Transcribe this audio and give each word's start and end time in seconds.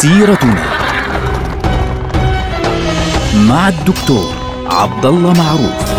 سيرتنا 0.00 0.64
مع 3.48 3.68
الدكتور 3.68 4.34
عبد 4.66 5.06
الله 5.06 5.32
معروف 5.32 5.90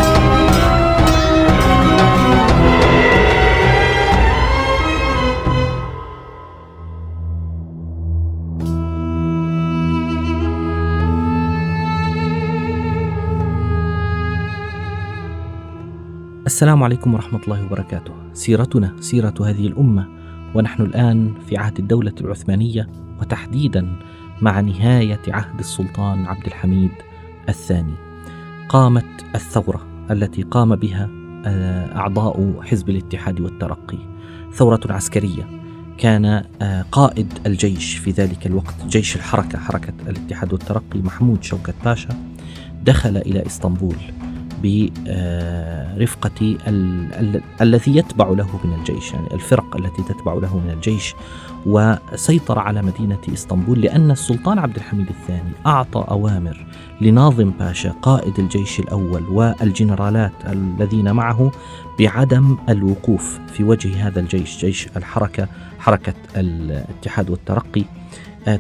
السلام 16.46 16.84
عليكم 16.84 17.14
ورحمة 17.14 17.40
الله 17.44 17.66
وبركاته. 17.66 18.14
سيرتنا 18.34 18.96
سيرة 19.00 19.34
هذه 19.42 19.68
الأمة 19.68 20.08
ونحن 20.56 20.84
الآن 20.84 21.34
في 21.50 21.58
عهد 21.58 21.80
الدولة 21.80 22.14
العثمانية 22.22 22.90
وتحديدا 23.22 23.96
مع 24.42 24.60
نهاية 24.60 25.22
عهد 25.28 25.60
السلطان 25.60 26.26
عبد 26.26 26.46
الحميد 26.46 26.92
الثاني. 27.50 27.94
قامت 28.70 29.26
الثورة 29.36 29.88
التي 30.12 30.42
قام 30.42 30.76
بها 30.76 31.10
آه، 31.46 31.96
أعضاء 31.96 32.62
حزب 32.62 32.90
الاتحاد 32.90 33.42
والترقي. 33.42 33.98
ثورة 34.54 34.80
عسكرية 34.90 35.62
كان 35.98 36.44
آه، 36.62 36.86
قائد 36.92 37.34
الجيش 37.46 37.98
في 37.98 38.12
ذلك 38.12 38.48
الوقت 38.48 38.76
جيش 38.88 39.16
الحركة 39.16 39.60
حركة 39.60 39.94
الاتحاد 40.08 40.54
والترقي 40.54 41.00
محمود 41.00 41.44
شوكت 41.44 41.76
باشا 41.86 42.10
دخل 42.84 43.18
إلى 43.18 43.46
إسطنبول 43.46 43.96
برفقة 44.64 46.56
ال- 46.68 47.14
ال- 47.14 47.42
الذي 47.62 47.96
يتبع 47.98 48.28
له 48.30 48.60
من 48.64 48.74
الجيش 48.80 49.14
يعني 49.14 49.34
الفرق 49.34 49.78
التي 49.78 50.04
تتبع 50.04 50.34
له 50.34 50.58
من 50.58 50.70
الجيش 50.74 51.16
وسيطر 51.66 52.60
على 52.60 52.82
مدينة 52.82 53.18
إسطنبول 53.34 53.82
لأن 53.82 54.12
السلطان 54.12 54.60
عبد 54.60 54.76
الحميد 54.76 55.08
الثاني 55.10 55.52
أعطى 55.66 56.06
أوامر 56.12 56.66
لناظم 57.02 57.50
باشا 57.60 57.90
قائد 58.02 58.40
الجيش 58.40 58.80
الأول 58.80 59.24
والجنرالات 59.30 60.32
الذين 60.46 61.12
معه 61.12 61.52
بعدم 62.00 62.58
الوقوف 62.70 63.40
في 63.54 63.64
وجه 63.64 64.08
هذا 64.08 64.20
الجيش 64.20 64.58
جيش 64.58 64.88
الحركة 64.98 65.48
حركة 65.80 66.14
الاتحاد 66.36 67.30
والترقي. 67.30 67.84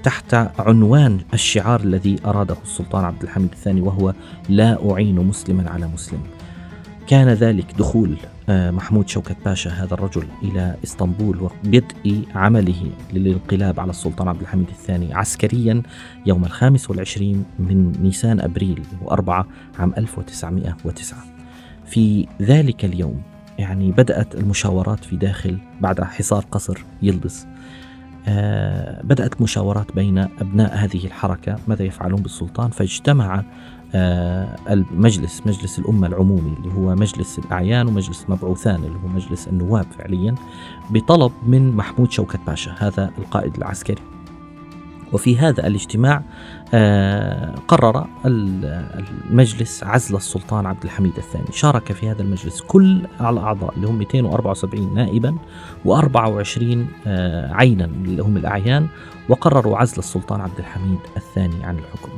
تحت 0.04 0.34
عنوان 0.60 1.20
الشعار 1.34 1.80
الذي 1.80 2.16
أراده 2.26 2.58
السلطان 2.64 3.06
عبد 3.06 3.24
الحميد 3.24 3.52
الثاني 3.52 3.82
وهو 3.82 4.14
لا 4.50 4.92
أعين 4.92 5.16
مسلما 5.16 5.70
على 5.70 5.88
مسلم. 5.88 6.20
كان 7.08 7.30
ذلك 7.30 7.66
دخول 7.80 8.18
آه، 8.50 8.72
محمود 8.72 9.10
شوكت 9.10 9.36
باشا 9.46 9.70
هذا 9.70 9.94
الرجل 9.94 10.28
إلى 10.44 10.76
إسطنبول 10.84 11.42
وبدء 11.42 12.26
عمله 12.36 12.92
للانقلاب 13.14 13.80
على 13.80 13.90
السلطان 13.90 14.28
عبد 14.28 14.42
الحميد 14.42 14.68
الثاني 14.70 15.14
عسكريا 15.14 15.82
يوم 16.26 16.45
الخامس 16.45 16.90
والعشرين 16.90 17.45
من 17.60 17.92
نيسان 18.02 18.40
أبريل 18.40 18.84
وأربعة 19.02 19.48
عام 19.80 19.94
1909 19.98 21.20
في 21.86 22.28
ذلك 22.42 22.86
اليوم 22.86 23.22
يعني 23.60 23.92
بدأت 23.92 24.36
المشاورات 24.36 25.06
في 25.06 25.16
داخل 25.16 25.58
بعد 25.82 26.04
حصار 26.04 26.45
قصر 26.52 26.78
يلدز 27.02 27.45
آه، 27.45 27.52
بدأت 29.03 29.41
مشاورات 29.41 29.95
بين 29.95 30.17
أبناء 30.17 30.75
هذه 30.75 31.05
الحركة 31.05 31.55
ماذا 31.67 31.83
يفعلون 31.83 32.22
بالسلطان؟ 32.22 32.69
فاجتمع 32.69 33.44
آه، 33.95 34.55
المجلس 34.69 35.41
مجلس 35.45 35.80
الأمة 35.80 36.08
العمومي 36.08 36.55
اللي 36.59 36.73
هو 36.73 36.95
مجلس 36.95 37.39
الأعيان 37.39 37.88
ومجلس 37.88 38.25
المبعوثان 38.25 38.75
اللي 38.75 38.99
هو 39.03 39.08
مجلس 39.08 39.47
النواب 39.47 39.86
فعليا 39.97 40.36
بطلب 40.89 41.31
من 41.47 41.75
محمود 41.75 42.11
شوكت 42.11 42.39
باشا 42.47 42.76
هذا 42.80 43.11
القائد 43.17 43.55
العسكري. 43.58 44.02
وفي 45.14 45.38
هذا 45.38 45.67
الاجتماع 45.67 46.22
آه، 46.73 47.55
قرر 47.67 48.08
ال- 48.26 48.86
المجلس 49.30 49.83
عزل 49.83 50.16
السلطان 50.16 50.66
عبد 50.66 50.83
الحميد 50.83 51.17
الثاني. 51.17 51.45
شارك 51.52 51.92
في 51.92 52.10
هذا 52.11 52.22
المجلس 52.22 52.61
كل 52.61 53.02
الأعضاء 53.22 53.73
اللي 53.76 53.88
هم 53.88 53.98
274 53.98 54.94
نائبا 54.95 55.36
و24 55.86 56.77
آه، 57.08 57.54
عينا 57.54 57.86
اللي 57.86 58.23
هم 58.23 58.38
الأعيان 58.38 58.88
وقرروا 59.30 59.77
عزل 59.77 59.98
السلطان 59.99 60.42
عبد 60.42 60.60
الحميد 60.60 60.99
الثاني 61.17 61.64
عن 61.64 61.76
الحكم. 61.78 62.11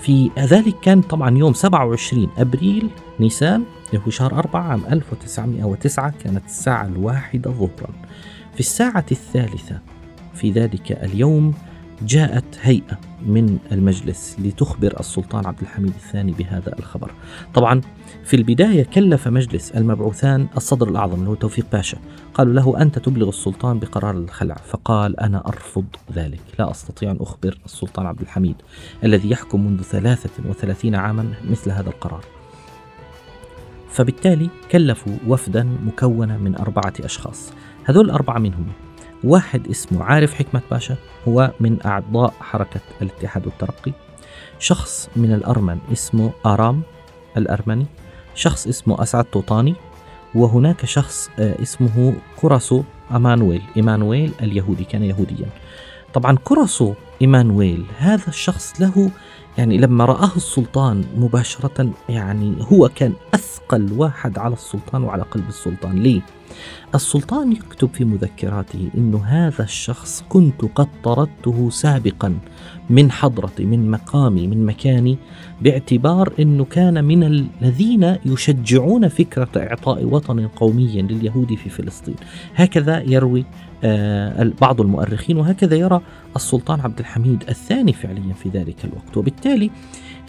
في 0.00 0.30
ذلك 0.38 0.74
كان 0.82 1.00
طبعا 1.02 1.38
يوم 1.38 1.52
27 1.52 2.28
أبريل 2.38 2.88
نيسان 3.20 3.64
اللي 3.92 4.02
هو 4.06 4.10
شهر 4.10 4.34
4 4.38 4.60
عام 4.62 4.82
1909 4.92 6.12
كانت 6.24 6.44
الساعة 6.46 6.86
الواحدة 6.86 7.50
ظهرا. 7.50 7.90
في 8.54 8.60
الساعة 8.60 9.04
الثالثة 9.12 9.78
في 10.34 10.50
ذلك 10.50 10.92
اليوم 10.92 11.54
جاءت 12.06 12.44
هيئة 12.60 12.98
من 13.26 13.58
المجلس 13.72 14.36
لتخبر 14.38 15.00
السلطان 15.00 15.46
عبد 15.46 15.60
الحميد 15.60 15.92
الثاني 15.94 16.32
بهذا 16.32 16.78
الخبر. 16.78 17.10
طبعا 17.54 17.80
في 18.24 18.36
البداية 18.36 18.84
كلف 18.84 19.28
مجلس 19.28 19.70
المبعوثان 19.70 20.46
الصدر 20.56 20.88
الأعظم 20.88 21.18
اللي 21.18 21.30
هو 21.30 21.34
توفيق 21.34 21.66
باشا. 21.72 21.98
قالوا 22.34 22.54
له 22.54 22.82
أنت 22.82 22.98
تبلغ 22.98 23.28
السلطان 23.28 23.78
بقرار 23.78 24.16
الخلع. 24.16 24.54
فقال 24.54 25.20
أنا 25.20 25.46
أرفض 25.46 25.84
ذلك. 26.12 26.40
لا 26.58 26.70
أستطيع 26.70 27.10
أن 27.10 27.16
أخبر 27.20 27.58
السلطان 27.64 28.06
عبد 28.06 28.20
الحميد 28.20 28.56
الذي 29.04 29.30
يحكم 29.30 29.66
منذ 29.66 29.82
33 29.82 30.94
عاما 30.94 31.34
مثل 31.50 31.70
هذا 31.70 31.88
القرار. 31.88 32.24
فبالتالي 33.90 34.50
كلفوا 34.70 35.16
وفدا 35.26 35.68
مكونا 35.84 36.38
من 36.38 36.56
أربعة 36.56 36.94
أشخاص. 37.00 37.52
هذول 37.84 38.04
الأربعة 38.04 38.38
منهم 38.38 38.66
واحد 39.24 39.68
اسمه 39.68 40.04
عارف 40.04 40.34
حكمة 40.34 40.60
باشا 40.70 40.96
هو 41.28 41.50
من 41.60 41.78
أعضاء 41.86 42.34
حركة 42.40 42.80
الاتحاد 43.02 43.46
والترقي 43.46 43.92
شخص 44.58 45.08
من 45.16 45.32
الأرمن 45.32 45.78
اسمه 45.92 46.32
آرام 46.46 46.82
الأرمني. 47.36 47.86
شخص 48.34 48.66
اسمه 48.66 49.02
أسعد 49.02 49.24
طوطاني. 49.24 49.74
وهناك 50.34 50.84
شخص 50.84 51.30
آه، 51.38 51.62
اسمه 51.62 52.14
كوراسو 52.40 52.82
أمانويل 53.10 53.62
إيمانويل 53.76 54.32
اليهودي 54.42 54.84
كان 54.84 55.02
يهوديا. 55.02 55.46
طبعا 56.14 56.36
كوراسو 56.36 56.94
إيمانويل. 57.22 57.84
هذا 57.98 58.28
الشخص 58.28 58.80
له 58.80 59.10
يعني 59.58 59.78
لما 59.78 60.04
رآه 60.04 60.30
السلطان 60.36 61.04
مباشرة 61.16 61.90
يعني 62.08 62.54
هو 62.60 62.88
كان 62.94 63.12
أثقل 63.34 63.92
واحد 63.96 64.38
على 64.38 64.54
السلطان 64.54 65.02
وعلى 65.02 65.22
قلب 65.22 65.48
السلطان. 65.48 65.98
ليه؟ 65.98 66.20
السلطان 66.94 67.52
يكتب 67.52 67.94
في 67.94 68.04
مذكراته 68.04 68.90
إنه 68.96 69.24
هذا 69.24 69.64
الشخص 69.64 70.24
كنت 70.28 70.64
قد 70.74 70.88
طردته 71.04 71.70
سابقا 71.70 72.34
من 72.90 73.10
حضرتي 73.10 73.64
من 73.64 73.90
مقامي 73.90 74.46
من 74.46 74.66
مكاني 74.66 75.18
باعتبار 75.62 76.32
إنه 76.40 76.64
كان 76.64 77.04
من 77.04 77.24
الذين 77.24 78.16
يشجعون 78.26 79.08
فكرة 79.08 79.48
إعطاء 79.56 80.04
وطن 80.04 80.46
قومي 80.46 81.02
لليهود 81.02 81.54
في 81.54 81.70
فلسطين. 81.70 82.16
هكذا 82.54 83.02
يروي 83.02 83.44
آه، 83.84 84.52
بعض 84.60 84.80
المؤرخين 84.80 85.36
وهكذا 85.36 85.76
يرى 85.76 86.00
السلطان 86.36 86.80
عبد 86.80 86.98
الحميد 86.98 87.11
الثاني 87.48 87.92
فعليا 87.92 88.34
في 88.34 88.48
ذلك 88.48 88.84
الوقت. 88.84 89.16
وبالتالي 89.16 89.70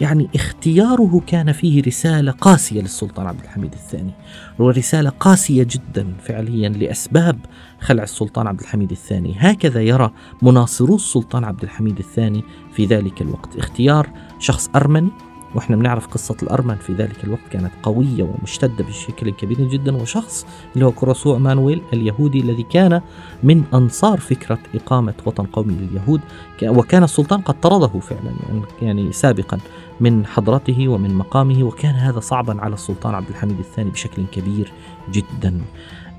يعني 0.02 0.30
اختياره 0.36 1.22
كان 1.28 1.52
فيه 1.52 1.82
رسالة 1.82 2.32
قاسية 2.32 2.82
للسلطان 2.82 3.28
عبد 3.28 3.40
الحميد 3.40 3.74
الثاني. 3.74 4.12
ورسالة 4.60 5.10
قاسية 5.10 5.68
جدا 5.70 6.14
فعليا 6.20 6.70
لأسباب 6.70 7.40
خلع 7.80 8.04
السلطان 8.04 8.48
عبد 8.48 8.60
الحميد 8.60 8.92
الثاني. 8.92 9.36
هكذا 9.38 9.82
يرى 9.82 10.12
مناصرو 10.42 10.96
السلطان 10.96 11.44
عبد 11.44 11.64
الحميد 11.64 12.00
الثاني 12.00 12.44
في 12.74 12.86
ذلك 12.86 13.22
الوقت. 13.22 13.58
اختيار 13.58 14.10
شخص 14.40 14.70
أرمني 14.76 15.10
وإحنا 15.56 15.76
بنعرف 15.76 16.08
قصة 16.08 16.36
الأرمن 16.44 16.76
في 16.76 16.94
ذلك 16.94 17.24
الوقت 17.24 17.42
كانت 17.52 17.72
قوية 17.84 18.24
ومشتدة 18.24 18.84
بشكل 18.84 19.30
كبير 19.30 19.62
جدا 19.62 19.96
وشخص 19.96 20.46
اللي 20.76 20.86
هو 20.86 20.92
كوراسو 20.92 21.38
مانويل 21.40 21.82
اليهودي 21.94 22.40
الذي 22.40 22.64
كان 22.64 23.02
من 23.44 23.64
أنصار 23.74 24.20
فكرة 24.20 24.60
إقامة 24.76 25.14
وطن 25.26 25.46
قومي 25.46 25.74
لليهود 25.74 26.22
وكان 26.64 27.04
السلطان 27.04 27.42
قد 27.42 27.62
طرده 27.62 28.00
فعلا 28.00 28.34
يعني 28.82 29.12
سابقا 29.12 29.58
من 30.02 30.26
حضرته 30.26 30.88
ومن 30.88 31.16
مقامه 31.16 31.64
وكان 31.64 31.96
هذا 31.96 32.20
صعبا 32.20 32.62
على 32.62 32.74
السلطان 32.74 33.16
عبد 33.16 33.30
الحميد 33.30 33.60
الثاني 33.60 33.90
بشكل 33.90 34.24
كبير 34.32 34.72
جدا. 35.12 35.62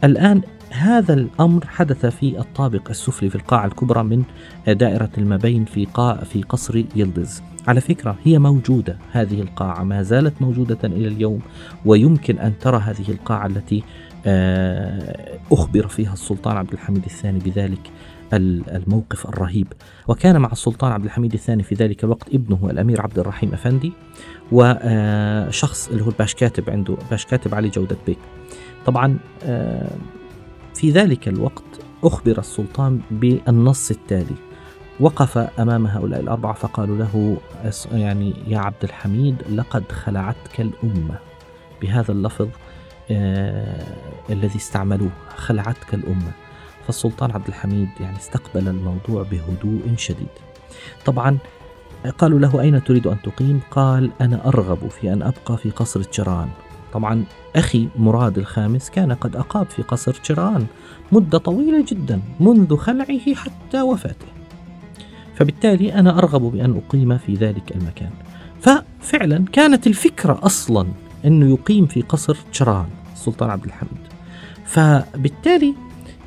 الآن 0.04 0.42
هذا 0.74 1.14
الأمر 1.14 1.66
حدث 1.66 2.06
في 2.06 2.38
الطابق 2.38 2.90
السفلي 2.90 3.30
في 3.30 3.36
القاعة 3.36 3.66
الكبرى 3.66 4.02
من 4.02 4.22
دائرة 4.66 5.10
المبين 5.18 5.64
في 5.64 5.84
قاع 5.84 6.14
في 6.16 6.42
قصر 6.42 6.84
يلدز. 6.96 7.42
على 7.68 7.80
فكرة 7.80 8.16
هي 8.24 8.38
موجودة 8.38 8.96
هذه 9.12 9.40
القاعة. 9.40 9.82
ما 9.84 10.02
زالت 10.02 10.42
موجودة 10.42 10.78
إلى 10.84 11.08
اليوم 11.08 11.40
ويمكن 11.84 12.38
أن 12.38 12.58
ترى 12.58 12.78
هذه 12.78 13.08
القاعة 13.10 13.46
التي 13.46 13.82
آه، 14.26 15.38
أخبر 15.52 15.88
فيها 15.88 16.12
السلطان 16.12 16.56
عبد 16.56 16.72
الحميد 16.72 17.04
الثاني 17.04 17.38
بذلك 17.38 17.90
ال- 18.32 18.70
الموقف 18.70 19.26
الرهيب. 19.28 19.66
وكان 20.08 20.40
مع 20.40 20.52
السلطان 20.52 20.92
عبد 20.92 21.04
الحميد 21.04 21.32
الثاني 21.32 21.62
في 21.62 21.74
ذلك 21.74 22.04
الوقت 22.04 22.34
ابنه 22.34 22.70
الأمير 22.70 23.00
عبد 23.02 23.18
الرحيم 23.18 23.52
أفندي 23.52 23.92
وشخص 24.52 25.88
اللي 25.88 26.02
هو 26.04 26.08
الباش 26.08 26.34
كاتب 26.34 26.70
عنده 26.70 26.96
باش 27.10 27.26
كاتب 27.26 27.54
علي 27.54 27.68
جودة 27.68 27.96
بيك. 28.06 28.18
طبعا 28.86 29.18
آه، 29.44 29.90
في 30.74 30.90
ذلك 30.90 31.28
الوقت 31.28 31.64
أخبر 32.04 32.38
السلطان 32.38 33.00
بالنص 33.10 33.90
التالي 33.90 34.36
وقف 35.00 35.38
أمام 35.38 35.86
هؤلاء 35.86 36.20
الأربعة 36.20 36.52
فقالوا 36.52 36.96
له 36.96 37.36
يعني 37.92 38.34
يا 38.48 38.58
عبد 38.58 38.84
الحميد 38.84 39.36
لقد 39.50 39.92
خلعتك 39.92 40.60
الأمة. 40.60 41.18
بهذا 41.82 42.12
اللفظ 42.12 42.48
آه 43.10 43.86
الذي 44.30 44.56
استعملوه 44.56 45.10
خلعتك 45.36 45.94
الأمة. 45.94 46.32
فالسلطان 46.86 47.30
عبد 47.30 47.48
الحميد 47.48 47.88
يعني 48.00 48.16
استقبل 48.16 48.68
الموضوع 48.68 49.22
بهدوء 49.22 49.94
شديد. 49.96 50.28
طبعا 51.04 51.38
قالوا 52.18 52.38
له 52.38 52.60
أين 52.60 52.84
تريد 52.84 53.06
أن 53.06 53.16
تقيم؟ 53.22 53.60
قال 53.70 54.10
أنا 54.20 54.48
أرغب 54.48 54.88
في 54.88 55.12
أن 55.12 55.22
أبقى 55.22 55.56
في 55.58 55.70
قصر 55.70 56.02
تشران. 56.02 56.48
طبعا 56.94 57.24
أخي 57.56 57.88
مراد 57.98 58.38
الخامس 58.38 58.90
كان 58.90 59.12
قد 59.12 59.36
أقام 59.36 59.64
في 59.64 59.82
قصر 59.82 60.14
تشران 60.14 60.66
مدة 61.12 61.38
طويلة 61.38 61.84
جدا 61.88 62.20
منذ 62.40 62.76
خلعه 62.76 63.34
حتى 63.34 63.82
وفاته. 63.82 64.26
فبالتالي 65.34 65.94
أنا 65.94 66.18
أرغب 66.18 66.40
بأن 66.40 66.82
أقيم 66.86 67.18
في 67.18 67.34
ذلك 67.34 67.76
المكان. 67.76 68.10
ففعلا 68.60 69.44
كانت 69.52 69.86
الفكرة 69.86 70.38
أصلا 70.42 70.86
أنه 71.24 71.52
يقيم 71.52 71.86
في 71.86 72.02
قصر 72.02 72.36
تشران 72.52 72.86
السلطان 73.12 73.50
عبد 73.50 73.64
الحميد. 73.64 74.04
فبالتالي 74.64 75.74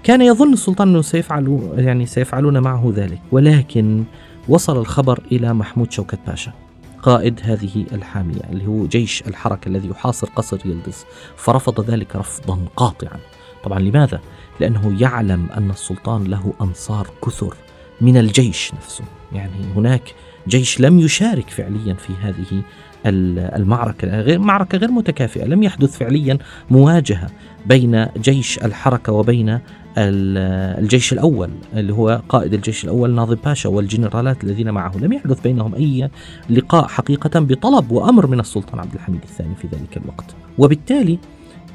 كان 0.04 0.22
يظن 0.22 0.54
السلطان 0.54 0.88
أنه 0.88 1.02
سيفعل 1.02 1.74
يعني 1.78 2.06
سيفعلون 2.06 2.60
معه 2.60 2.94
ذلك 2.96 3.22
ولكن 3.32 4.04
وصل 4.48 4.78
الخبر 4.78 5.20
إلى 5.32 5.54
محمود 5.54 5.92
شوكت 5.92 6.20
باشا. 6.28 6.67
قائد 7.08 7.40
هذه 7.44 7.86
الحامية 7.92 8.42
اللي 8.50 8.68
هو 8.68 8.88
جيش 8.88 9.24
الحركة 9.28 9.70
الذي 9.70 9.90
يحاصر 9.90 10.30
قصر 10.36 10.60
يلدز 10.66 11.06
فرفض 11.36 11.90
ذلك 11.90 12.16
رفضا 12.16 12.60
قاطعا. 12.76 13.20
طبعا 13.64 13.80
لماذا؟ 13.80 14.22
لأنه 14.60 15.02
يعلم 15.02 15.50
أن 15.58 15.70
السلطان 15.70 16.24
له 16.24 16.54
أنصار 16.62 17.08
كثر 17.26 17.56
من 18.02 18.18
الجيش 18.18 18.74
نفسه. 18.74 19.04
يعني 19.34 19.66
هناك 19.76 20.16
جيش 20.48 20.80
لم 20.80 21.00
يشارك 21.00 21.50
فعليا 21.50 21.94
في 21.94 22.14
هذه 22.22 22.64
المعركة 23.10 24.22
غير 24.22 24.40
معركة 24.40 24.78
غير 24.78 24.92
متكافئة 24.92 25.46
لم 25.46 25.64
يحدث 25.64 25.98
فعليا 25.98 26.38
مواجهة 26.72 27.30
بين 27.66 28.06
جيش 28.18 28.58
الحركة 28.58 29.14
وبين 29.14 29.60
الجيش 29.98 31.14
الأول 31.14 31.50
اللي 31.74 31.94
هو 31.94 32.22
قائد 32.30 32.54
الجيش 32.54 32.84
الأول 32.84 33.16
ناظم 33.16 33.36
باشا 33.36 33.70
والجنرالات 33.70 34.44
الذين 34.44 34.72
معه. 34.72 34.98
لم 34.98 35.14
يحدث 35.14 35.42
بينهم 35.42 35.76
أي 35.76 36.10
لقاء 36.50 36.88
حقيقة 36.88 37.40
بطلب 37.40 37.92
وأمر 37.92 38.28
من 38.28 38.40
السلطان 38.40 38.80
عبد 38.80 38.94
الحميد 38.94 39.22
الثاني 39.24 39.56
في 39.56 39.68
ذلك 39.68 39.98
الوقت. 39.98 40.36
وبالتالي 40.58 41.20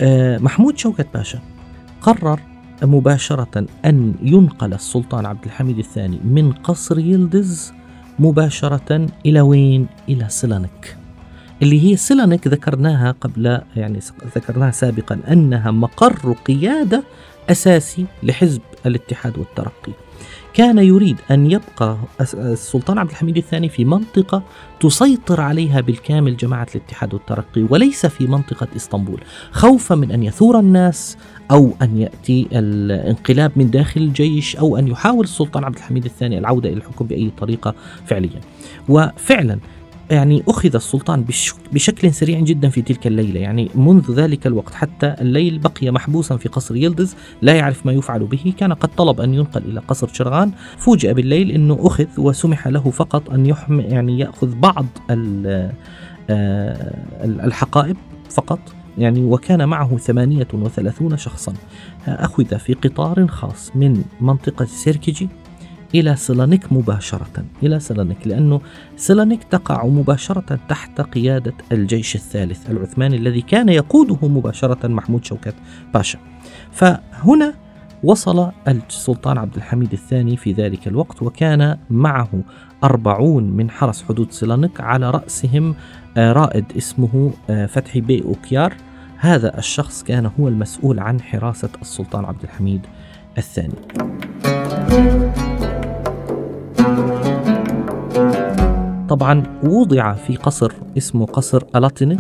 آه، 0.01 0.39
محمود 0.39 0.79
شوكت 0.79 1.07
باشا 1.15 1.39
قرر 2.01 2.41
مباشرة 2.83 3.67
أن 3.85 4.15
ينقل 4.23 4.75
السلطان 4.75 5.27
عبد 5.27 5.45
الحميد 5.45 5.79
الثاني 5.79 6.21
من 6.25 6.53
قصر 6.53 6.99
يلدز 6.99 7.73
مباشرة 8.19 9.07
إلى 9.27 9.41
وين؟ 9.41 9.87
إلى 10.09 10.29
سلانك. 10.29 11.02
اللي 11.63 11.91
هي 11.91 11.97
سلانك 11.97 12.47
ذكرناها 12.47 13.15
قبل 13.21 13.61
يعني 13.77 13.99
ذكرناها 14.37 14.71
سابقا 14.71 15.19
أنها 15.31 15.71
مقر 15.71 16.33
قيادة 16.33 17.03
أساسي 17.51 18.07
لحزب 18.23 18.61
الاتحاد 18.87 19.39
والترقي. 19.39 19.93
كان 20.55 20.79
يريد 20.79 21.17
أن 21.31 21.51
يبقى 21.51 21.97
السلطان 22.35 22.99
عبد 22.99 23.11
الحميد 23.11 23.37
الثاني 23.37 23.69
في 23.69 23.85
منطقة 23.85 24.43
تسيطر 24.81 25.41
عليها 25.41 25.81
بالكامل 25.81 26.37
جماعة 26.37 26.67
الاتحاد 26.75 27.15
والترقي 27.15 27.63
وليس 27.71 28.07
في 28.07 28.27
منطقة 28.27 28.69
إسطنبول. 28.77 29.21
خوفا 29.53 29.95
من 29.95 30.13
أن 30.13 30.23
يثور 30.23 30.59
الناس 30.59 31.17
أو 31.51 31.73
أن 31.83 31.99
يأتي 31.99 32.49
الانقلاب 32.53 33.53
من 33.57 33.71
داخل 33.71 34.01
الجيش 34.01 34.57
أو 34.57 34.77
أن 34.77 34.89
يحاول 34.89 35.25
السلطان 35.25 35.65
عبد 35.65 35.77
الحميد 35.77 36.05
الثاني 36.05 36.39
العودة 36.39 36.69
إلى 36.69 36.79
الحكم 36.79 37.07
بأي 37.07 37.31
طريقة 37.39 37.75
فعليا. 38.07 38.41
وفعلا 38.89 39.59
يعني 40.13 40.43
أخذ 40.49 40.75
السلطان 40.75 41.25
بشكل 41.73 42.15
سريع 42.15 42.41
جدا 42.41 42.69
في 42.69 42.83
تلك 42.83 43.07
الليلة. 43.07 43.41
يعني 43.41 43.71
منذ 43.75 44.13
ذلك 44.15 44.47
الوقت 44.47 44.75
حتى 44.75 45.15
الليل 45.21 45.59
بقي 45.59 45.91
محبوسا 45.91 46.37
في 46.37 46.49
قصر 46.49 46.77
يلدز 46.77 47.17
لا 47.43 47.55
يعرف 47.55 47.87
ما 47.87 47.93
يفعل 47.93 48.25
به. 48.25 48.53
كان 48.59 48.73
قد 48.73 48.89
طلب 48.97 49.21
أن 49.21 49.35
ينقل 49.35 49.63
إلى 49.65 49.81
قصر 49.81 50.09
شرغان. 50.09 50.53
فوجئ 50.79 51.13
بالليل 51.13 51.51
أنه 51.51 51.79
أخذ 51.81 52.07
وسمح 52.19 52.69
له 52.69 52.91
فقط 52.91 53.31
أن 53.31 53.47
يحم 53.47 53.81
يعني 53.81 54.19
يأخذ 54.19 54.55
بعض 54.55 54.87
آه، 55.11 55.73
الحقائب 57.25 57.97
فقط. 58.31 58.61
يعني 58.99 59.25
وكان 59.25 59.69
معه 59.69 59.97
ثمانية 59.97 60.49
وثلاثون 60.53 61.17
شخصا. 61.17 61.53
أخذ 62.07 62.59
في 62.59 62.75
قطار 62.75 63.27
خاص 63.27 63.71
من 63.75 64.05
منطقة 64.21 64.65
سيركجي 64.65 65.29
إلى 65.95 66.17
سلانيك 66.17 66.73
مباشرة 66.73 67.45
إلى 67.63 67.81
سلانيك 67.81 68.27
لأنه 68.27 68.61
سلانيك 68.97 69.45
تقع 69.45 69.87
مباشرة 69.87 70.59
تحت 70.69 71.01
قيادة 71.01 71.55
الجيش 71.73 72.15
الثالث 72.15 72.71
العثماني 72.71 73.17
الذي 73.17 73.41
كان 73.41 73.69
يقوده 73.69 74.29
مباشرة 74.29 74.89
محمود 74.89 75.25
شوكت 75.25 75.55
باشا. 75.95 76.19
فهنا 76.73 77.55
وصل 78.05 78.53
السلطان 78.69 79.39
عبد 79.39 79.57
الحميد 79.57 79.93
الثاني 79.93 80.37
في 80.37 80.53
ذلك 80.53 80.89
الوقت 80.89 81.23
وكان 81.23 81.79
معه 81.91 82.43
أربعون 82.85 83.45
من 83.45 83.71
حرس 83.71 84.03
حدود 84.03 84.33
سلانيك 84.33 84.81
على 84.81 85.11
رأسهم 85.11 85.75
آه، 86.17 86.33
رائد 86.33 86.65
اسمه 86.77 87.33
آه، 87.51 87.67
فتحي 87.67 88.01
بي 88.01 88.23
أوكيار. 88.25 88.75
هذا 89.19 89.59
الشخص 89.59 90.03
كان 90.03 90.31
هو 90.41 90.49
المسؤول 90.49 90.99
عن 90.99 91.21
حراسة 91.21 91.69
السلطان 91.83 92.25
عبد 92.25 92.43
الحميد 92.43 92.81
الثاني. 93.39 93.75
طبعا 99.13 99.43
وضع 99.65 100.13
في 100.13 100.37
قصر 100.37 100.73
اسمه 100.99 101.27
قصر 101.27 101.63
ألاتيني 101.77 102.19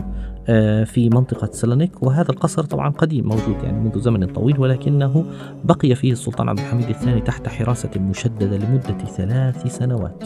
آه، 0.49 0.85
في 0.85 1.09
منطقة 1.09 1.49
سلانيك 1.53 2.03
وهذا 2.03 2.31
القصر 2.31 2.65
طبعا 2.65 2.91
قديم 2.91 3.29
موجود 3.29 3.57
يعني 3.65 3.81
منذ 3.81 4.01
زمن 4.01 4.27
طويل 4.27 4.61
ولكنه 4.61 5.25
بقي 5.65 5.95
فيه 5.95 6.13
السلطان 6.13 6.49
عبد 6.49 6.59
الحميد 6.59 6.89
الثاني 6.89 7.21
تحت 7.21 7.49
حراسة 7.49 7.91
مشددة 7.97 8.57
لمدة 8.57 9.05
ثلاث 9.05 9.77
سنوات. 9.77 10.25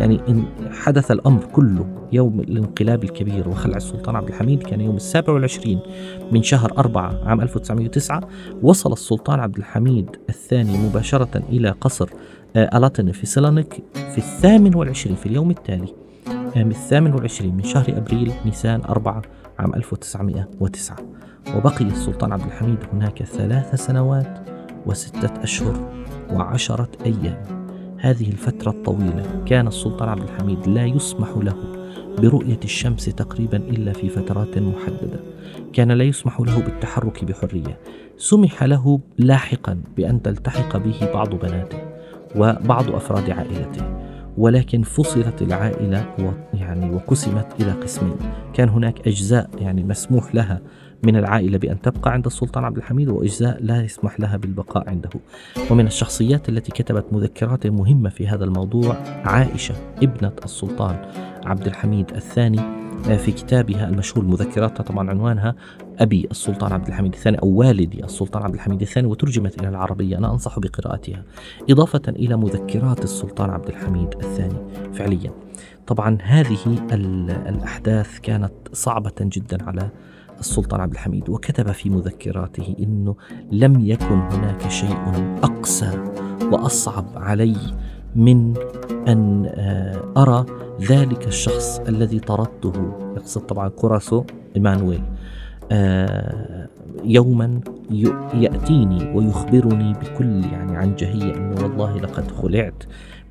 يعني 0.00 0.20
إن 0.28 0.44
حدث 0.72 1.10
الأمر 1.10 1.44
كله 1.52 1.86
يوم 2.12 2.40
الانقلاب 2.40 3.04
الكبير 3.04 3.48
وخلع 3.48 3.76
السلطان 3.76 4.16
عبد 4.16 4.28
الحميد 4.28 4.62
كان 4.62 4.80
يوم 4.80 4.96
السابع 4.96 5.32
والعشرين 5.32 5.80
من 6.32 6.42
شهر 6.42 6.78
أربعة 6.78 7.28
عام 7.28 7.40
1909 7.40 8.28
وصل 8.62 8.92
السلطان 8.92 9.40
عبد 9.40 9.56
الحميد 9.56 10.16
الثاني 10.28 10.78
مباشرة 10.78 11.42
إلى 11.48 11.70
قصر 11.70 12.10
آه، 12.56 12.78
ألاتيني 12.78 13.12
في 13.12 13.26
سلانيك 13.26 13.84
في 13.94 14.18
الثامن 14.18 14.74
والعشرين 14.74 15.16
في 15.16 15.26
اليوم 15.26 15.50
التالي. 15.50 16.03
العام 16.54 16.70
الثامن 16.70 17.14
والعشرين 17.14 17.54
من 17.54 17.62
شهر 17.62 17.84
أبريل 17.88 18.32
نيسان 18.44 18.80
أربعة 18.84 19.22
عام 19.58 19.74
1909 19.74 20.96
وبقي 21.56 21.84
السلطان 21.84 22.32
عبد 22.32 22.44
الحميد 22.44 22.78
هناك 22.92 23.22
ثلاث 23.22 23.74
سنوات 23.74 24.38
وستة 24.86 25.42
أشهر 25.42 25.92
وعشرة 26.32 26.88
أيام. 27.06 27.42
هذه 27.98 28.28
الفترة 28.28 28.70
الطويلة 28.70 29.44
كان 29.46 29.66
السلطان 29.66 30.08
عبد 30.08 30.22
الحميد 30.22 30.68
لا 30.68 30.86
يسمح 30.86 31.28
له 31.36 31.56
برؤية 32.18 32.60
الشمس 32.64 33.04
تقريبا 33.04 33.56
إلا 33.56 33.92
في 33.92 34.08
فترات 34.08 34.58
محددة. 34.58 35.20
كان 35.72 35.92
لا 35.92 36.04
يسمح 36.04 36.40
له 36.40 36.60
بالتحرك 36.60 37.24
بحرية. 37.24 37.78
سمح 38.16 38.62
له 38.64 39.00
لاحقا 39.18 39.80
بأن 39.96 40.22
تلتحق 40.22 40.76
به 40.76 41.12
بعض 41.14 41.34
بناته 41.34 41.78
وبعض 42.36 42.90
أفراد 42.90 43.30
عائلته. 43.30 44.03
ولكن 44.38 44.82
فصلت 44.82 45.42
العائلة 45.42 46.14
يعني 46.54 46.90
وقسمت 46.90 47.46
إلى 47.60 47.72
قسمين. 47.72 48.16
كان 48.54 48.68
هناك 48.68 49.08
أجزاء 49.08 49.50
يعني 49.58 49.82
مسموح 49.82 50.34
لها 50.34 50.60
من 51.02 51.16
العائلة 51.16 51.58
بأن 51.58 51.80
تبقى 51.80 52.12
عند 52.12 52.26
السلطان 52.26 52.64
عبد 52.64 52.76
الحميد 52.76 53.08
وأجزاء 53.08 53.58
لا 53.62 53.82
يسمح 53.82 54.20
لها 54.20 54.36
بالبقاء 54.36 54.88
عنده. 54.90 55.10
ومن 55.70 55.86
الشخصيات 55.86 56.48
التي 56.48 56.72
كتبت 56.72 57.04
مذكرات 57.12 57.66
مهمة 57.66 58.08
في 58.08 58.28
هذا 58.28 58.44
الموضوع 58.44 58.96
عائشة 59.24 59.74
ابنة 60.02 60.32
السلطان 60.44 60.96
عبد 61.44 61.66
الحميد 61.66 62.10
الثاني 62.10 62.83
في 63.02 63.32
كتابها 63.32 63.88
المشهور 63.88 64.24
مذكراتها 64.24 64.82
طبعا 64.82 65.10
عنوانها 65.10 65.54
أبي 65.98 66.28
السلطان 66.30 66.72
عبد 66.72 66.88
الحميد 66.88 67.12
الثاني 67.14 67.38
أو 67.38 67.48
والدي 67.48 68.04
السلطان 68.04 68.42
عبد 68.42 68.54
الحميد 68.54 68.80
الثاني 68.80 69.06
وترجمت 69.06 69.60
إلى 69.60 69.68
العربية. 69.68 70.18
أنا 70.18 70.32
أنصح 70.32 70.58
بقراءتها. 70.58 71.22
إضافة 71.70 72.02
إلى 72.08 72.36
مذكرات 72.36 73.04
السلطان 73.04 73.50
عبد 73.50 73.68
الحميد 73.68 74.14
الثاني 74.14 74.56
فعليا. 74.92 75.32
طبعا 75.86 76.18
هذه 76.22 76.58
الأحداث 77.48 78.18
كانت 78.18 78.52
صعبة 78.72 79.14
جدا 79.20 79.64
على 79.64 79.90
السلطان 80.40 80.80
عبد 80.80 80.92
الحميد 80.92 81.28
وكتب 81.28 81.72
في 81.72 81.90
مذكراته 81.90 82.76
إنه 82.78 83.16
لم 83.52 83.80
يكن 83.80 84.18
هناك 84.18 84.68
شيء 84.68 84.96
أقسى 85.42 86.04
وأصعب 86.52 87.06
علي 87.16 87.56
من 88.14 88.54
أن 89.08 89.46
آه، 89.46 90.00
أرى 90.16 90.46
ذلك 90.80 91.26
الشخص 91.26 91.80
الذي 91.88 92.20
طردته. 92.20 92.72
يقصد 93.16 93.40
طبعا 93.40 93.68
كوراسو 93.68 94.24
إيمانويل. 94.56 95.02
آه 95.72 96.68
يوما 97.04 97.60
يأتيني 98.34 99.12
ويخبرني 99.14 99.92
بكل 99.92 100.44
يعني 100.44 100.76
عنجهية 100.76 101.34
أنه 101.34 101.62
والله 101.62 101.96
لقد 101.98 102.30
خلعت 102.30 102.84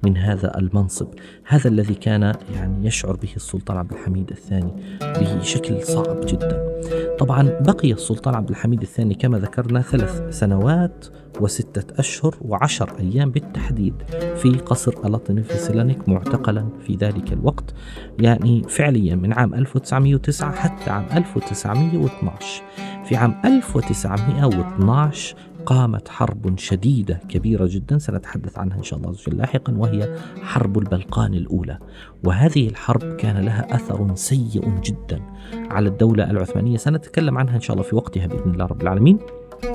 من 0.06 0.18
هذا 0.18 0.58
المنصب. 0.58 1.08
هذا 1.46 1.68
الذي 1.68 1.96
كان 1.96 2.34
يعني 2.56 2.88
يشعر 2.88 3.16
به 3.16 3.30
السلطان 3.36 3.78
عبد 3.78 3.92
الحميد 3.92 4.30
الثاني 4.32 4.72
بشكل 5.02 5.84
صعب 5.84 6.26
جدا. 6.26 6.74
طبعا 7.20 7.44
بقي 7.60 7.94
السلطان 7.94 8.36
عبد 8.36 8.50
الحميد 8.50 8.82
الثاني 8.82 9.16
كما 9.16 9.40
ذكرنا 9.40 9.82
ثلاث 9.82 10.40
سنوات 10.40 11.06
وستة 11.40 12.00
أشهر 12.00 12.36
وعشر 12.42 13.00
أيام 13.00 13.32
بالتحديد 13.32 13.94
في 14.36 14.50
قصر 14.50 14.94
ألاطين 15.06 15.44
في 15.44 15.58
سيلانيك 15.58 16.10
معتقلا 16.10 16.70
في 16.88 16.96
ذلك 16.96 17.34
الوقت 17.34 17.74
يعني 18.20 18.64
فعليا 18.70 19.16
من 19.16 19.34
عام 19.34 19.54
1909 19.54 20.52
حتى 20.52 20.90
عام 20.90 21.06
1912 21.14 22.64
في 23.06 23.16
عام 23.16 23.42
1912 23.46 25.36
قامت 25.66 26.10
حرب 26.10 26.58
شديدة 26.60 27.20
كبيرة 27.30 27.68
جدا 27.72 27.98
سنتحدث 27.98 28.58
عنها 28.58 28.78
إن 28.78 28.84
شاء 28.84 29.00
الله 29.00 29.14
لاحقا 29.28 29.74
وهي 29.78 30.18
حرب 30.42 30.78
البلقان 30.78 31.34
الأولى. 31.34 31.78
وهذه 32.24 32.68
الحرب 32.68 33.16
كان 33.16 33.46
لها 33.46 33.76
أثر 33.76 34.16
سيء 34.16 34.80
جدا 34.84 35.22
على 35.54 35.90
الدولة 35.90 36.32
العثمانية. 36.32 36.78
سنتكلم 36.78 37.38
عنها 37.38 37.56
إن 37.56 37.62
شاء 37.62 37.76
الله 37.76 37.90
في 37.90 37.96
وقتها 37.96 38.28
بإذن 38.28 38.52
الله 38.52 38.66
رب 38.66 38.82
العالمين. 38.82 39.20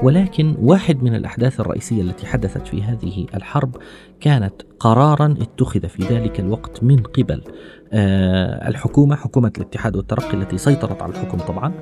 ولكن 0.02 0.54
واحد 0.58 1.02
من 1.02 1.14
الأحداث 1.14 1.60
الرئيسية 1.60 2.02
التي 2.02 2.26
حدثت 2.26 2.66
في 2.66 2.82
هذه 2.82 3.26
الحرب 3.34 3.76
كانت 4.20 4.52
قرارا 4.80 5.34
اتخذ 5.40 5.88
في 5.88 6.02
ذلك 6.02 6.40
الوقت 6.40 6.82
من 6.84 6.96
قبل. 7.02 7.42
آه، 7.92 8.68
الحكومة 8.68 9.16
حكومة 9.16 9.52
الاتحاد 9.56 9.96
والترقي 9.96 10.34
التي 10.34 10.58
سيطرت 10.58 11.02
على 11.02 11.12
الحكم 11.12 11.38
طبعا 11.38 11.72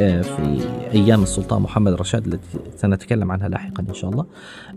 آه، 0.00 0.22
في 0.22 0.68
أيام 0.92 1.22
السلطان 1.22 1.62
محمد 1.62 1.92
رشاد 1.92 2.26
التي 2.26 2.58
سنتكلم 2.76 3.32
عنها 3.32 3.48
لاحقا 3.48 3.84
إن 3.88 3.94
شاء 3.94 4.10
الله. 4.10 4.26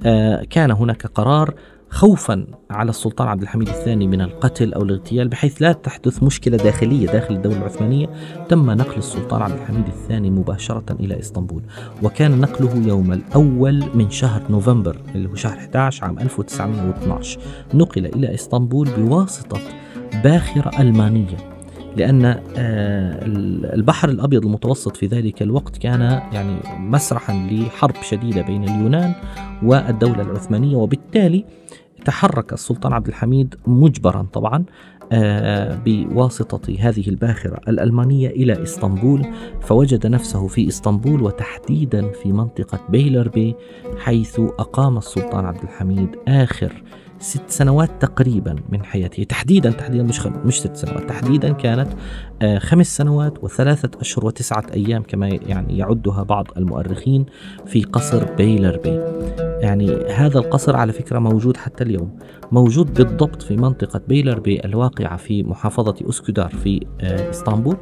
آه، 0.05 0.43
كان 0.49 0.71
هناك 0.71 1.05
قرار 1.05 1.53
خوفا 1.89 2.45
على 2.69 2.89
السلطان 2.89 3.27
عبد 3.27 3.41
الحميد 3.41 3.67
الثاني 3.69 4.07
من 4.07 4.21
القتل 4.21 4.73
أو 4.73 4.81
الاغتيال 4.81 5.27
بحيث 5.27 5.61
لا 5.61 5.71
تحدث 5.71 6.23
مشكلة 6.23 6.57
داخلية 6.57 7.07
داخل 7.07 7.35
الدولة 7.35 7.57
العثمانية. 7.57 8.09
تم 8.49 8.71
نقل 8.71 8.97
السلطان 8.97 9.41
عبد 9.41 9.53
الحميد 9.53 9.87
الثاني 9.87 10.29
مباشرة 10.29 10.95
إلى 10.99 11.19
إسطنبول 11.19 11.63
وكان 12.03 12.41
نقله 12.41 12.87
يوم 12.87 13.11
الأول 13.13 13.83
من 13.93 14.09
شهر 14.09 14.41
نوفمبر 14.49 14.97
اللي 15.15 15.29
هو 15.29 15.35
شهر 15.35 15.57
11 15.57 16.05
عام 16.05 16.19
1912 16.19 17.39
نقل 17.73 18.05
إلى 18.05 18.33
إسطنبول 18.33 18.89
بواسطة 18.97 19.59
باخرة 20.23 20.81
ألمانية 20.81 21.37
لأن 21.97 22.25
آه، 22.25 22.39
البحر 23.75 24.09
الأبيض 24.09 24.45
المتوسط 24.45 24.97
في 24.97 25.05
ذلك 25.05 25.41
الوقت 25.41 25.77
كان 25.77 26.01
يعني 26.33 26.57
مسرحا 26.77 27.33
لحرب 27.51 27.95
شديدة 28.01 28.41
بين 28.41 28.63
اليونان 28.63 29.13
والدولة 29.63 30.21
العثمانية 30.21 30.75
وبالتالي 30.75 31.45
تحرك 32.05 32.53
السلطان 32.53 32.93
عبد 32.93 33.07
الحميد 33.07 33.55
مجبرا 33.67 34.27
طبعا 34.33 34.63
آه، 35.11 35.81
بواسطة 35.85 36.75
هذه 36.79 37.09
الباخرة 37.09 37.59
الألمانية 37.67 38.29
إلى 38.29 38.63
إسطنبول 38.63 39.25
فوجد 39.61 40.07
نفسه 40.07 40.47
في 40.47 40.67
إسطنبول 40.67 41.21
وتحديدا 41.21 42.11
في 42.11 42.31
منطقة 42.31 42.79
بيلربي 42.89 43.55
حيث 43.97 44.39
أقام 44.39 44.97
السلطان 44.97 45.45
عبد 45.45 45.63
الحميد 45.63 46.15
آخر 46.27 46.83
ست 47.19 47.49
سنوات 47.49 47.89
تقريبا 47.99 48.55
من 48.69 48.83
حياته 48.83 49.23
تحديدا 49.23 49.71
تحديدا 49.71 50.03
مش 50.03 50.25
مش 50.25 50.59
ست 50.59 50.75
سنوات 50.75 51.09
تحديدا 51.09 51.53
كانت 51.53 51.87
آه، 52.41 52.59
خمس 52.59 52.97
سنوات 52.97 53.43
وثلاثة 53.43 53.89
أشهر 53.99 54.25
وتسعة 54.25 54.63
أيام 54.73 55.03
كما 55.03 55.27
يعني 55.27 55.77
يعدها 55.77 56.23
بعض 56.23 56.47
المؤرخين 56.57 57.25
في 57.65 57.83
قصر 57.83 58.33
بيلربي 58.35 58.99
يعني 59.61 60.05
هذا 60.05 60.39
القصر 60.39 60.75
على 60.75 60.93
فكرة 60.93 61.19
موجود 61.19 61.57
حتى 61.57 61.83
اليوم. 61.83 62.19
موجود 62.51 62.93
بالضبط 62.93 63.41
في 63.41 63.55
منطقة 63.55 64.01
بيلربي 64.07 64.65
الواقعة 64.65 65.17
في 65.17 65.43
محافظة 65.43 65.95
أسكدار 66.09 66.49
في 66.49 66.85
آه، 67.01 67.29
إسطنبول. 67.29 67.77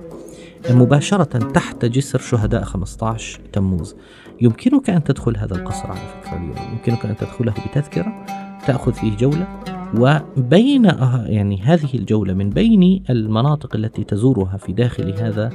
مباشرة 0.70 1.24
تحت 1.24 1.86
جسر 1.86 2.20
شهداء 2.20 2.64
15 2.64 3.40
تموز. 3.54 3.96
يمكنك 4.42 4.90
أن 4.90 5.04
تدخل 5.04 5.38
هذا 5.38 5.56
القصر 5.56 5.88
على 5.88 6.00
فكرة 6.00 6.38
اليوم. 6.38 6.56
يمكنك 6.72 7.06
أن 7.06 7.16
تدخله 7.16 7.54
بتذكرة. 7.68 8.26
تأخذ 8.66 8.94
فيه 8.94 9.18
جولة 9.18 9.48
وبين 9.96 10.86
يعني 11.26 11.62
هذه 11.62 11.94
الجولة 11.94 12.34
من 12.34 12.50
بين 12.50 13.04
المناطق 13.10 13.76
التي 13.76 14.04
تزورها 14.04 14.58
في 14.58 14.74
داخل 14.74 15.14
هذا 15.14 15.50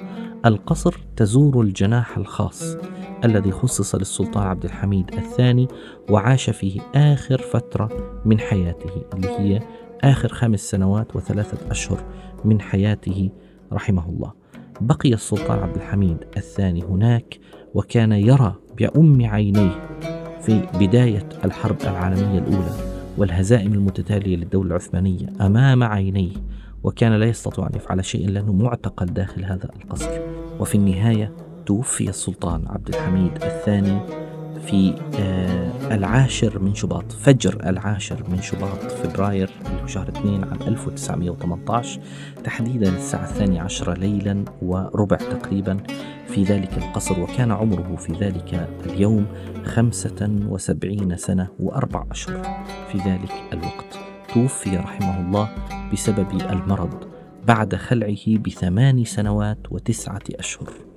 القصر 0.47 0.95
تزور 1.17 1.61
الجناح 1.61 2.19
الخاص 2.19 2.77
الذي 3.25 3.51
خصص 3.51 3.95
للسلطان 3.95 4.47
عبد 4.47 4.65
الحميد 4.65 5.15
الثاني 5.15 5.69
وعاش 6.11 6.51
فيه 6.51 6.81
آخر 6.95 7.39
فترة 7.39 7.89
من 8.25 8.41
حياته 8.41 8.91
اللي 9.15 9.29
هي 9.29 9.61
آخر 10.05 10.29
خمس 10.29 10.61
سنوات 10.61 11.17
وثلاثة 11.17 11.71
أشهر 11.71 12.05
من 12.45 12.61
حياته 12.61 13.31
رحمه 13.73 14.09
الله. 14.09 14.33
بقي 14.81 15.15
السلطان 15.15 15.59
عبد 15.59 15.77
الحميد 15.77 16.17
الثاني 16.37 16.83
هناك 16.83 17.39
وكان 17.75 18.13
يرى 18.13 18.55
بأم 18.79 19.27
عينيه 19.27 19.89
في 20.41 20.63
بداية 20.75 21.29
الحرب 21.45 21.77
العالمية 21.81 22.39
الأولى. 22.39 22.92
والهزائم 23.19 23.73
المتتالية 23.73 24.37
للدولة 24.37 24.69
العثمانية 24.69 25.27
أمام 25.41 25.83
عينيه 25.83 26.33
وكان 26.85 27.13
لا 27.13 27.27
يستطيع 27.27 27.67
أن 27.67 27.73
يفعل 27.77 28.05
شيئا 28.05 28.31
لأنه 28.31 28.53
معتقل 28.53 29.07
داخل 29.07 29.45
هذا 29.45 29.69
القصر. 29.77 30.11
وفي 30.61 30.75
النهاية 30.75 31.33
توفي 31.67 32.09
السلطان 32.09 32.69
عبد 32.69 32.89
الحميد 32.89 33.33
الثاني 33.43 33.99
في 34.67 34.95
آه 35.19 35.95
العاشر 35.95 36.59
من 36.59 36.75
شباط 36.75 37.13
فجر 37.13 37.69
العاشر 37.69 38.25
من 38.29 38.43
شباط 38.43 38.79
فبراير 38.93 39.51
اللي 39.67 39.83
هو 39.83 39.87
شهر 39.87 40.09
2 40.09 40.45
عام 40.45 40.63
1918 40.63 42.01
تحديدا 42.45 42.89
الساعة 42.97 43.25
الثانية 43.25 43.61
عشرة 43.63 43.95
ليلا 43.95 44.45
وربع 44.63 45.17
تقريبا 45.17 45.77
في 46.27 46.45
ذلك 46.45 46.79
القصر 46.79 47.21
وكان 47.21 47.51
عمره 47.51 47.97
في 47.97 48.13
ذلك 48.13 48.69
اليوم 48.87 49.27
خمسة 49.65 50.29
وسبعين 50.49 51.17
سنة 51.17 51.49
وأربع 51.61 52.05
أشهر 52.11 52.43
في 52.93 52.99
ذلك 52.99 53.33
الوقت 53.53 53.99
توفي 54.35 54.77
رحمه 54.77 55.21
الله 55.21 55.49
بسبب 55.93 56.31
المرض 56.51 57.05
بعد 57.47 57.75
خلعه 57.75 58.39
بثمان 58.47 59.05
سنوات 59.05 59.59
وتسعة 59.71 60.23
أشهر. 60.39 60.92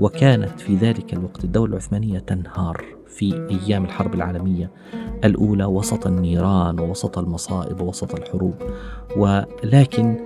وكانت 0.00 0.60
في 0.60 0.76
ذلك 0.76 1.12
الوقت 1.12 1.44
الدولة 1.44 1.72
العثمانية 1.72 2.18
تنهار 2.18 2.84
في 3.06 3.48
أيام 3.50 3.84
الحرب 3.84 4.14
العالمية 4.14 4.70
الأولى 5.24 5.64
وسط 5.64 6.06
النيران 6.06 6.80
ووسط 6.80 7.18
المصائب 7.18 7.80
ووسط 7.80 8.14
الحروب. 8.14 8.54
ولكن 9.16 10.16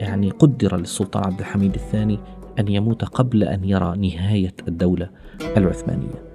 يعني 0.00 0.30
قدر 0.30 0.76
للسلطان 0.76 1.24
عبد 1.24 1.40
الحميد 1.40 1.74
الثاني 1.74 2.18
أن 2.58 2.68
يموت 2.68 3.04
قبل 3.04 3.44
أن 3.44 3.64
يرى 3.64 3.96
نهاية 3.96 4.54
الدولة 4.68 5.10
العثمانية. 5.56 6.28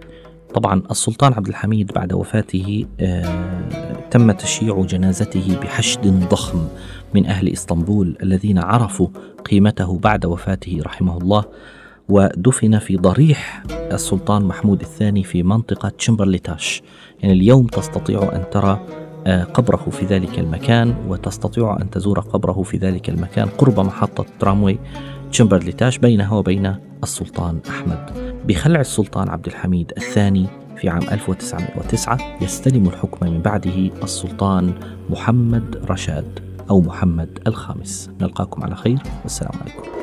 طبعا 0.54 0.84
السلطان 0.92 1.34
عبد 1.34 1.48
الحميد 1.48 1.92
بعد 1.92 2.14
وفاته 2.14 2.86
آه 3.00 3.64
تم 4.12 4.32
تشييع 4.32 4.82
جنازته 4.82 5.60
بحشد 5.62 6.30
ضخم 6.30 6.68
من 7.14 7.26
أهل 7.26 7.50
إسطنبول 7.50 8.18
الذين 8.24 8.58
عرفوا 8.58 9.08
قيمته 9.46 10.00
بعد 10.00 10.26
وفاته 10.26 10.80
رحمه 10.82 11.18
الله. 11.18 11.44
ودفن 12.10 12.80
في 12.80 12.98
ضريح 12.98 13.64
السلطان 13.72 14.46
محمود 14.46 14.82
الثاني 14.82 15.24
في 15.24 15.44
منطقة 15.44 15.90
تشمبرليتاش. 15.90 16.82
يعني 17.22 17.34
اليوم 17.34 17.68
تستطيع 17.68 18.32
أن 18.36 18.44
ترى 18.52 18.80
آه، 19.28 19.44
قبره 19.44 19.90
في 19.92 20.06
ذلك 20.06 20.40
المكان 20.40 20.96
وتستطيع 21.08 21.78
أن 21.82 21.90
تزور 21.90 22.20
قبره 22.20 22.64
في 22.64 22.78
ذلك 22.78 23.10
المكان 23.10 23.48
قرب 23.48 23.80
محطة 23.80 24.26
تراموي 24.40 24.80
تشمبرليتاش 25.32 25.98
بينها 25.98 26.36
وبين 26.36 26.76
السلطان 27.04 27.60
أحمد. 27.70 28.10
بخلع 28.48 28.80
السلطان 28.80 29.30
عبد 29.30 29.48
الحميد 29.48 29.94
الثاني 29.98 30.48
في 30.78 30.90
عام 30.90 31.04
1909 31.12 32.38
يستلم 32.42 32.88
الحكم 32.88 33.28
من 33.28 33.42
بعده 33.42 33.90
السلطان 34.04 34.74
محمد 35.10 35.82
رشاد 35.90 36.40
أو 36.70 36.82
محمد 36.82 37.40
الخامس. 37.48 38.10
نلقاكم 38.22 38.64
على 38.64 38.76
خير. 38.76 39.00
والسلام 39.24 39.52
عليكم. 39.62 40.03